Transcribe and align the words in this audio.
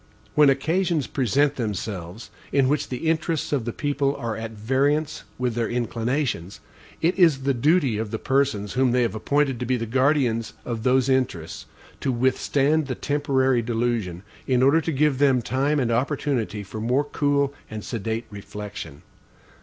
When 0.33 0.49
occasions 0.49 1.05
present 1.05 1.57
themselves, 1.57 2.31
in 2.51 2.67
which 2.67 2.89
the 2.89 3.07
interests 3.07 3.53
of 3.53 3.65
the 3.65 3.71
people 3.71 4.15
are 4.15 4.35
at 4.35 4.49
variance 4.49 5.25
with 5.37 5.53
their 5.53 5.69
inclinations, 5.69 6.59
it 7.03 7.19
is 7.19 7.43
the 7.43 7.53
duty 7.53 7.99
of 7.99 8.09
the 8.09 8.17
persons 8.17 8.73
whom 8.73 8.93
they 8.93 9.03
have 9.03 9.13
appointed 9.13 9.59
to 9.59 9.65
be 9.67 9.77
the 9.77 9.85
guardians 9.85 10.53
of 10.65 10.81
those 10.81 11.07
interests, 11.07 11.67
to 11.99 12.11
withstand 12.11 12.87
the 12.87 12.95
temporary 12.95 13.61
delusion, 13.61 14.23
in 14.47 14.63
order 14.63 14.81
to 14.81 14.91
give 14.91 15.19
them 15.19 15.39
time 15.43 15.79
and 15.79 15.91
opportunity 15.91 16.63
for 16.63 16.81
more 16.81 17.03
cool 17.03 17.53
and 17.69 17.83
sedate 17.83 18.25
reflection. 18.31 19.03